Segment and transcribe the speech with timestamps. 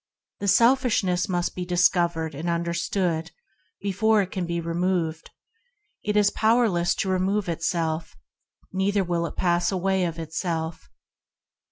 [0.43, 3.29] Selfishness must be dis covered and understood
[3.83, 5.29] before it can be removed.
[6.03, 8.15] It is powerless to remove itself,
[8.73, 10.89] neither will it pass away of itself.